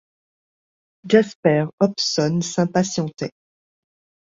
Jasper 1.09 1.69
Hobson 1.79 2.41
s’impatientait. 2.41 3.35